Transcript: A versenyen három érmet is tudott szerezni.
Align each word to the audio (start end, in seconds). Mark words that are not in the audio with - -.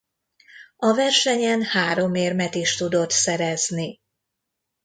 A 0.77 0.93
versenyen 0.95 1.63
három 1.63 2.15
érmet 2.15 2.55
is 2.55 2.75
tudott 2.75 3.11
szerezni. 3.11 3.99